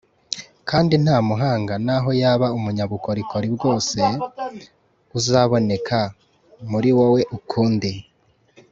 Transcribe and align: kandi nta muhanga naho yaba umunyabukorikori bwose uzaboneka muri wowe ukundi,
kandi 0.69 0.93
nta 1.03 1.17
muhanga 1.27 1.73
naho 1.85 2.09
yaba 2.21 2.47
umunyabukorikori 2.57 3.47
bwose 3.55 3.99
uzaboneka 5.17 5.99
muri 6.71 6.89
wowe 6.97 7.21
ukundi, 7.37 7.91